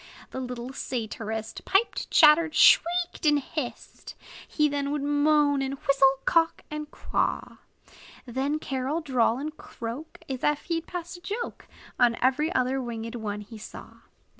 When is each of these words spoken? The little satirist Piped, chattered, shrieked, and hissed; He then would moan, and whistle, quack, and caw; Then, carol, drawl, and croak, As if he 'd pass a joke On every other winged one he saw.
The 0.31 0.39
little 0.39 0.73
satirist 0.73 1.63
Piped, 1.63 2.09
chattered, 2.09 2.55
shrieked, 2.55 3.23
and 3.23 3.37
hissed; 3.39 4.15
He 4.47 4.67
then 4.67 4.89
would 4.91 5.03
moan, 5.03 5.61
and 5.61 5.75
whistle, 5.75 6.13
quack, 6.25 6.65
and 6.71 6.89
caw; 6.89 7.57
Then, 8.25 8.57
carol, 8.57 9.01
drawl, 9.01 9.37
and 9.37 9.55
croak, 9.55 10.17
As 10.27 10.43
if 10.43 10.63
he 10.63 10.81
'd 10.81 10.87
pass 10.87 11.17
a 11.17 11.21
joke 11.21 11.67
On 11.99 12.17
every 12.19 12.51
other 12.55 12.81
winged 12.81 13.13
one 13.13 13.41
he 13.41 13.59
saw. 13.59 13.97